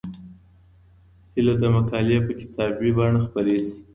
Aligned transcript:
هيله 1.33 1.53
ده 1.61 1.67
مقالې 1.77 2.17
په 2.25 2.33
کتابي 2.41 2.89
بڼه 2.97 3.19
خپرې 3.25 3.57
سي. 3.65 3.73